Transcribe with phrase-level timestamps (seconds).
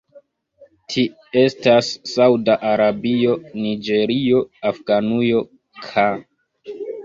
[0.93, 1.03] Ti
[1.41, 4.43] estas Sauda Arabio, Niĝerio,
[4.73, 5.47] Afganujo
[5.89, 6.11] ka.